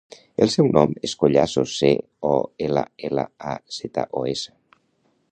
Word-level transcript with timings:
El 0.43 0.51
seu 0.51 0.67
cognom 0.67 0.93
és 1.07 1.13
Collazos: 1.23 1.73
ce, 1.81 1.91
o, 2.29 2.31
ela, 2.69 2.83
ela, 3.09 3.27
a, 3.53 3.53
zeta, 3.77 4.07
o, 4.23 4.25
essa. 4.33 4.57